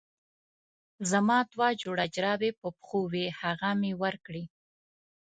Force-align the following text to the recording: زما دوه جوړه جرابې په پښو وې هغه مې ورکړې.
زما 1.09 1.39
دوه 1.53 1.67
جوړه 1.81 2.05
جرابې 2.15 2.51
په 2.59 2.67
پښو 2.77 2.99
وې 3.11 3.25
هغه 3.41 3.69
مې 3.79 3.91
ورکړې. 4.03 4.43